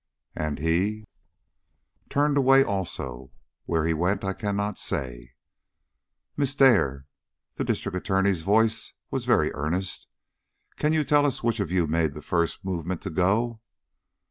"And 0.35 0.57
he?" 0.57 1.05
"Turned 2.09 2.35
away 2.35 2.63
also. 2.63 3.31
Where 3.65 3.85
he 3.85 3.93
went 3.93 4.23
I 4.23 4.33
cannot 4.33 4.79
say." 4.79 5.33
"Miss 6.35 6.55
Dare" 6.55 7.05
the 7.57 7.63
District 7.63 7.95
Attorney's 7.95 8.41
voice 8.41 8.93
was 9.11 9.25
very 9.25 9.53
earnest 9.53 10.07
"can 10.75 10.91
you 10.91 11.03
tell 11.03 11.27
us 11.27 11.43
which 11.43 11.59
of 11.59 11.69
you 11.69 11.85
made 11.85 12.15
the 12.15 12.21
first 12.23 12.65
movement 12.65 13.03
to 13.03 13.11
go?" 13.11 13.61